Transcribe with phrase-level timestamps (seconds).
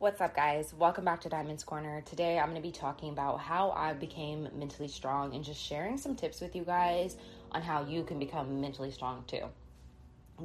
[0.00, 0.72] What's up, guys?
[0.78, 2.00] Welcome back to Diamonds Corner.
[2.00, 5.98] Today, I'm going to be talking about how I became mentally strong and just sharing
[5.98, 7.18] some tips with you guys
[7.52, 9.42] on how you can become mentally strong too.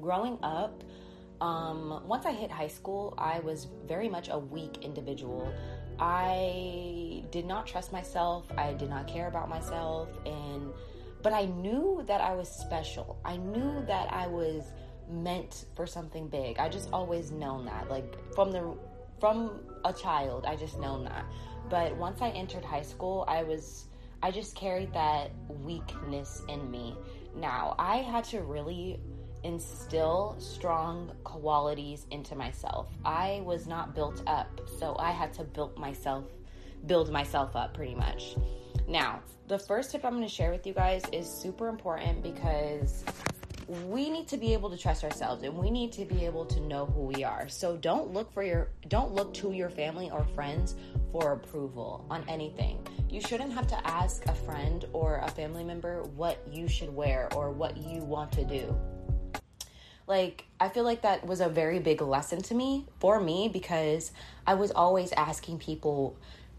[0.01, 0.83] Growing up,
[1.39, 5.49] um, once I hit high school, I was very much a weak individual.
[5.99, 8.51] I did not trust myself.
[8.57, 10.73] I did not care about myself, and
[11.23, 13.21] but I knew that I was special.
[13.23, 14.63] I knew that I was
[15.09, 16.59] meant for something big.
[16.59, 17.89] I just always known that.
[17.89, 18.75] Like from the
[19.25, 21.25] from a child, I just known that.
[21.67, 23.85] But once I entered high school, I was
[24.21, 25.31] I just carried that
[25.63, 26.95] weakness in me.
[27.35, 28.99] Now, I had to really
[29.43, 32.87] instill strong qualities into myself.
[33.03, 36.25] I was not built up, so I had to build myself
[36.85, 38.35] build myself up pretty much.
[38.87, 43.03] Now, the first tip I'm going to share with you guys is super important because
[43.67, 46.59] we need to be able to trust ourselves and we need to be able to
[46.59, 47.49] know who we are.
[47.49, 50.75] So don't look for your don't look to your family or friends
[51.11, 52.85] for approval on anything.
[53.09, 57.29] You shouldn't have to ask a friend or a family member what you should wear
[57.33, 58.77] or what you want to do.
[60.07, 64.11] Like I feel like that was a very big lesson to me for me because
[64.45, 66.17] I was always asking people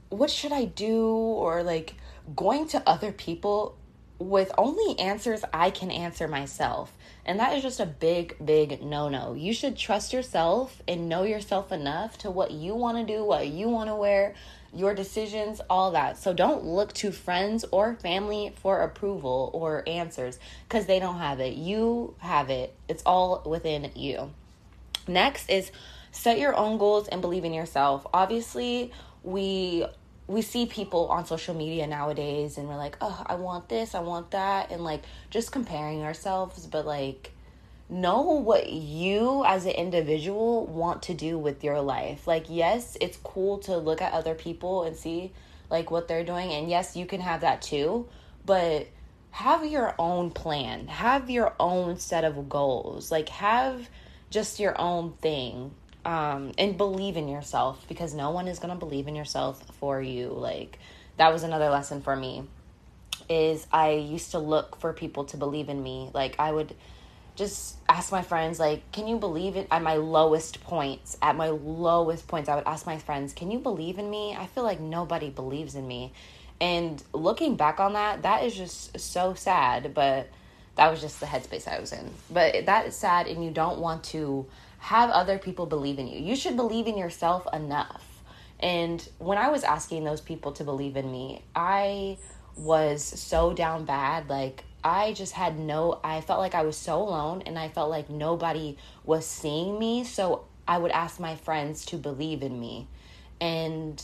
[0.08, 1.94] what should I do or like
[2.34, 3.76] going to other people
[4.18, 6.92] with only answers I can answer myself.
[7.24, 9.34] And that is just a big, big no no.
[9.34, 13.48] You should trust yourself and know yourself enough to what you want to do, what
[13.48, 14.34] you want to wear,
[14.72, 16.18] your decisions, all that.
[16.18, 21.40] So don't look to friends or family for approval or answers because they don't have
[21.40, 21.54] it.
[21.54, 24.30] You have it, it's all within you.
[25.08, 25.70] Next is
[26.10, 28.06] set your own goals and believe in yourself.
[28.12, 29.86] Obviously, we
[30.28, 34.00] we see people on social media nowadays and we're like, oh, I want this, I
[34.00, 37.32] want that, and like just comparing ourselves, but like
[37.88, 42.26] know what you as an individual want to do with your life.
[42.26, 45.32] Like, yes, it's cool to look at other people and see
[45.70, 48.08] like what they're doing, and yes, you can have that too,
[48.44, 48.88] but
[49.30, 53.88] have your own plan, have your own set of goals, like, have
[54.30, 55.72] just your own thing
[56.06, 60.00] um, and believe in yourself because no one is going to believe in yourself for
[60.00, 60.28] you.
[60.28, 60.78] Like,
[61.16, 62.44] that was another lesson for me.
[63.28, 66.10] Is I used to look for people to believe in me.
[66.14, 66.76] Like, I would
[67.34, 69.66] just ask my friends, like, can you believe it?
[69.68, 73.58] At my lowest points, at my lowest points, I would ask my friends, can you
[73.58, 74.36] believe in me?
[74.38, 76.12] I feel like nobody believes in me.
[76.60, 80.30] And looking back on that, that is just so sad, but
[80.76, 82.10] that was just the headspace I was in.
[82.30, 84.46] But that is sad, and you don't want to
[84.78, 86.20] have other people believe in you.
[86.20, 88.04] You should believe in yourself enough.
[88.60, 92.18] And when I was asking those people to believe in me, I
[92.56, 94.28] was so down bad.
[94.30, 97.90] Like, I just had no, I felt like I was so alone and I felt
[97.90, 100.04] like nobody was seeing me.
[100.04, 102.86] So I would ask my friends to believe in me.
[103.40, 104.02] And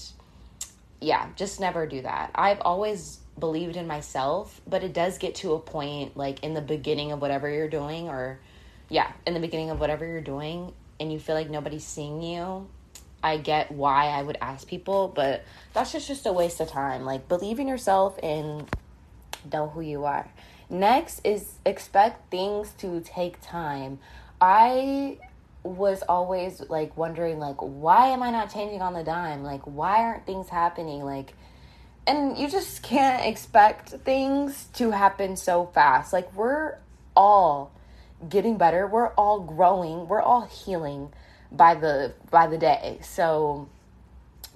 [1.01, 2.31] yeah, just never do that.
[2.35, 6.61] I've always believed in myself, but it does get to a point like in the
[6.61, 8.41] beginning of whatever you're doing or
[8.93, 10.71] yeah, in the beginning of whatever you're doing
[11.01, 12.69] and you feel like nobody's seeing you,
[13.23, 17.07] I get why I would ask people, but that's just just a waste of time.
[17.07, 18.69] Like believe in yourself and
[19.51, 20.31] know who you are.
[20.69, 23.99] Next is expect things to take time.
[24.43, 25.19] I
[25.63, 29.43] was always like wondering like why am I not changing on the dime?
[29.43, 31.03] Like why aren't things happening?
[31.03, 31.33] Like
[32.07, 36.13] and you just can't expect things to happen so fast.
[36.13, 36.77] Like we're
[37.17, 37.73] all
[38.29, 38.87] getting better.
[38.87, 40.09] We're all growing.
[40.09, 41.13] We're all healing
[41.51, 42.99] by the by the day.
[43.03, 43.69] So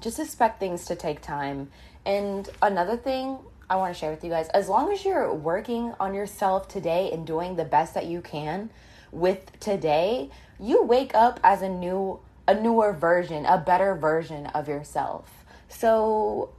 [0.00, 1.70] just expect things to take time.
[2.04, 3.38] And another thing
[3.68, 7.10] I want to share with you guys, as long as you're working on yourself today
[7.12, 8.70] and doing the best that you can
[9.10, 14.68] with today, you wake up as a new a newer version, a better version of
[14.68, 15.44] yourself.
[15.68, 16.50] So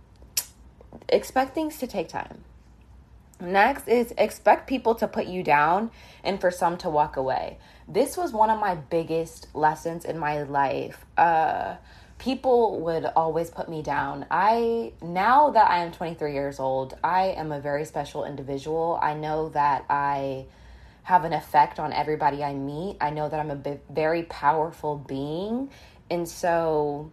[1.08, 2.44] expect things to take time.
[3.40, 5.92] Next is expect people to put you down
[6.24, 7.60] and for some to walk away.
[7.88, 11.06] This was one of my biggest lessons in my life.
[11.18, 11.76] Uh,
[12.18, 14.26] people would always put me down.
[14.32, 19.00] I now that I am 23 years old, I am a very special individual.
[19.02, 20.46] I know that I
[21.04, 22.98] have an effect on everybody I meet.
[23.00, 25.70] I know that I'm a very powerful being.
[26.10, 27.12] And so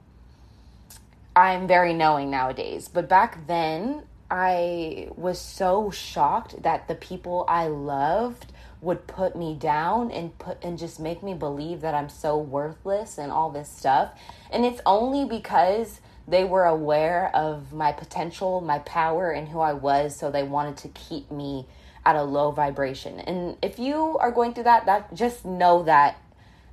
[1.37, 2.89] I'm very knowing nowadays.
[2.89, 4.05] But back then,
[4.37, 10.59] I was so shocked that the people I loved would put me down and put
[10.61, 14.11] and just make me believe that I'm so worthless and all this stuff.
[14.51, 19.73] And it's only because they were aware of my potential, my power and who I
[19.73, 21.67] was, so they wanted to keep me
[22.05, 23.21] at a low vibration.
[23.21, 26.21] And if you are going through that, that just know that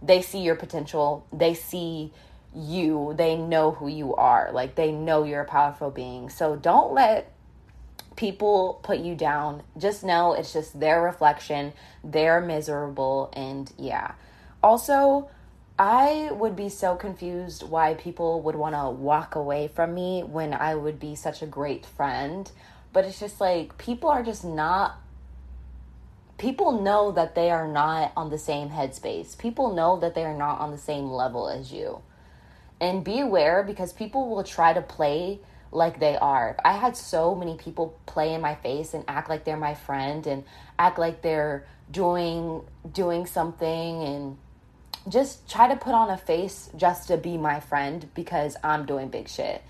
[0.02, 1.28] they see your potential.
[1.32, 2.12] They see
[2.56, 3.14] you.
[3.16, 4.50] They know who you are.
[4.52, 6.32] Like they know you're a powerful being.
[6.32, 7.32] So don't let
[8.16, 9.64] people put you down.
[9.78, 11.74] Just know it's just their reflection.
[12.04, 14.14] They're miserable and yeah.
[14.64, 15.30] Also,
[15.80, 20.54] I would be so confused why people would want to walk away from me when
[20.54, 22.52] I would be such a great friend.
[22.94, 24.98] But it's just like people are just not
[26.42, 29.38] people know that they are not on the same headspace.
[29.38, 32.02] People know that they are not on the same level as you.
[32.80, 35.40] And be aware because people will try to play
[35.72, 36.58] like they are.
[36.64, 40.28] I had so many people play in my face and act like they're my friend
[40.28, 40.44] and
[40.78, 44.38] act like they're doing doing something and
[45.10, 49.10] just try to put on a face just to be my friend because I'm doing
[49.10, 49.64] big shit.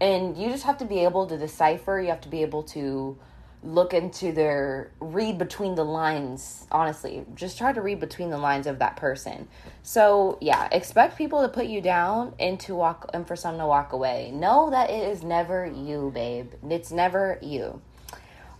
[0.00, 3.18] And you just have to be able to decipher, you have to be able to
[3.62, 7.24] look into their read between the lines honestly.
[7.34, 9.48] Just try to read between the lines of that person.
[9.82, 13.66] So yeah expect people to put you down and to walk and for some to
[13.66, 14.30] walk away.
[14.32, 16.52] Know that it is never you babe.
[16.68, 17.80] It's never you.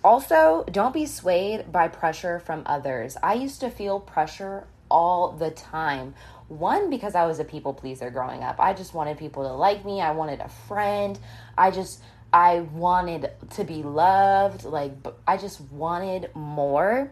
[0.03, 3.17] Also don't be swayed by pressure from others.
[3.23, 6.15] I used to feel pressure all the time.
[6.49, 8.61] One because i was a people pleaser growing up.
[8.61, 10.01] I just wanted people to like me.
[10.01, 11.19] I wanted a friend.
[11.59, 12.01] I just
[12.33, 14.65] I wanted to be loved.
[14.65, 14.93] Like,
[15.27, 17.11] I just wanted more.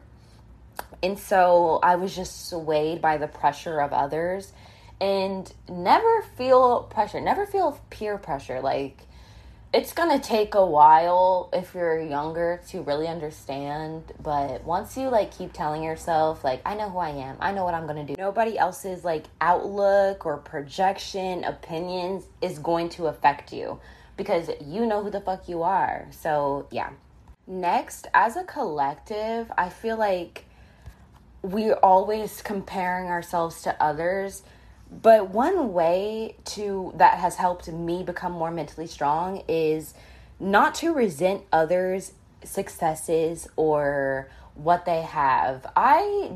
[1.02, 4.52] And so I was just swayed by the pressure of others
[5.00, 8.60] and never feel pressure, never feel peer pressure.
[8.60, 9.06] Like,
[9.74, 15.36] it's gonna take a while if you're younger to really understand but once you like
[15.36, 18.14] keep telling yourself like i know who i am i know what i'm gonna do
[18.16, 23.80] nobody else's like outlook or projection opinions is going to affect you
[24.16, 26.06] because you know who the fuck you are.
[26.10, 26.90] So, yeah.
[27.46, 30.46] Next, as a collective, I feel like
[31.42, 34.42] we're always comparing ourselves to others.
[34.90, 39.94] But one way to that has helped me become more mentally strong is
[40.40, 42.12] not to resent others'
[42.44, 45.66] successes or what they have.
[45.76, 46.30] I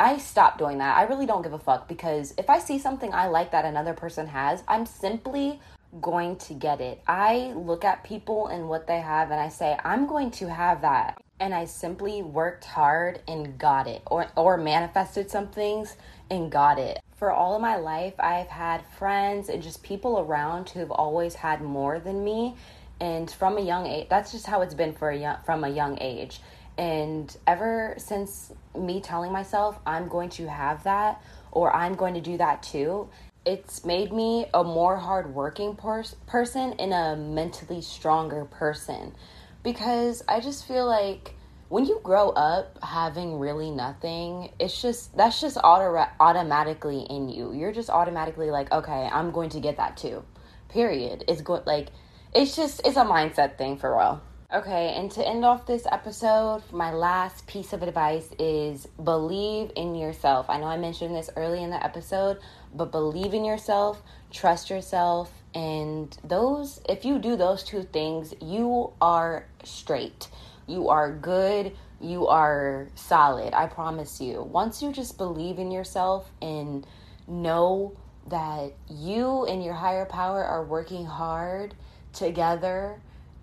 [0.00, 0.96] I stopped doing that.
[0.96, 3.92] I really don't give a fuck because if I see something I like that another
[3.92, 5.60] person has, I'm simply
[6.00, 7.02] going to get it.
[7.06, 10.82] I look at people and what they have and I say, I'm going to have
[10.82, 11.20] that.
[11.40, 15.96] And I simply worked hard and got it or or manifested some things
[16.30, 17.00] and got it.
[17.16, 21.60] For all of my life, I've had friends and just people around who've always had
[21.60, 22.56] more than me
[23.00, 25.68] and from a young age, that's just how it's been for a young, from a
[25.68, 26.40] young age.
[26.78, 32.20] And ever since me telling myself I'm going to have that or I'm going to
[32.20, 33.10] do that too,
[33.44, 39.14] it's made me a more hardworking pers- person and a mentally stronger person
[39.62, 41.34] because I just feel like
[41.68, 47.52] when you grow up having really nothing, it's just that's just auto- automatically in you.
[47.52, 50.22] You're just automatically like, okay, I'm going to get that too.
[50.68, 51.24] Period.
[51.28, 51.66] It's good.
[51.66, 51.88] like
[52.34, 54.20] it's just it's a mindset thing for real.
[54.54, 59.94] Okay, and to end off this episode, my last piece of advice is believe in
[59.94, 60.44] yourself.
[60.50, 62.36] I know I mentioned this early in the episode,
[62.74, 68.92] but believe in yourself, trust yourself, and those, if you do those two things, you
[69.00, 70.28] are straight.
[70.66, 71.74] You are good.
[71.98, 73.54] You are solid.
[73.54, 74.42] I promise you.
[74.42, 76.86] Once you just believe in yourself and
[77.26, 77.96] know
[78.28, 81.74] that you and your higher power are working hard
[82.12, 83.00] together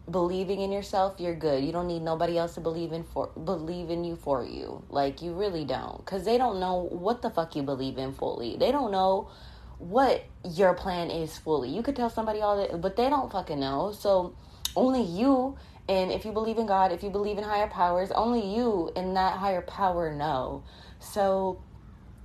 [0.10, 1.64] believing in yourself, you're good.
[1.64, 4.84] You don't need nobody else to believe in for believe in you for you.
[4.90, 8.58] Like you really don't cuz they don't know what the fuck you believe in fully.
[8.58, 9.30] They don't know
[9.78, 11.70] what your plan is fully.
[11.70, 13.92] You could tell somebody all that, but they don't fucking know.
[13.92, 14.36] So
[14.76, 18.46] only you and if you believe in God, if you believe in higher powers, only
[18.56, 20.64] you and that higher power know.
[21.00, 21.62] So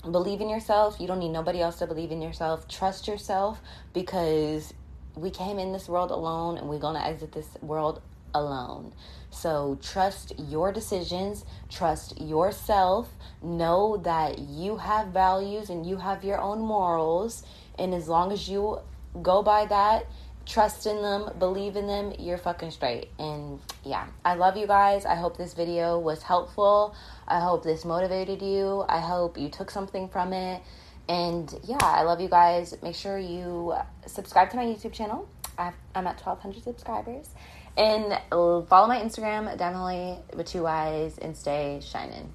[0.02, 1.00] believe in yourself.
[1.00, 2.68] You don't need nobody else to believe in yourself.
[2.68, 3.60] Trust yourself
[3.92, 4.74] because
[5.16, 8.00] we came in this world alone and we're going to exit this world
[8.34, 8.92] alone.
[9.30, 13.08] So trust your decisions, trust yourself,
[13.42, 17.44] know that you have values and you have your own morals.
[17.78, 18.80] And as long as you
[19.22, 20.06] go by that,
[20.46, 23.08] trust in them, believe in them, you're fucking straight.
[23.18, 25.06] And yeah, I love you guys.
[25.06, 26.94] I hope this video was helpful.
[27.26, 28.84] I hope this motivated you.
[28.88, 30.62] I hope you took something from it.
[31.08, 32.74] And yeah, I love you guys.
[32.82, 33.74] Make sure you
[34.06, 35.28] subscribe to my YouTube channel.
[35.58, 37.28] i am at 1,200 subscribers.
[37.76, 42.32] And follow my Instagram, definitely with two eyes, and stay shining.